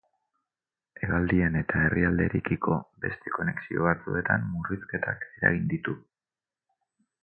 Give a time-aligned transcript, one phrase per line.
[0.99, 6.01] Hegaldien eta herrialdearekiko beste konexio batzuetan murrizketak eragin ditu.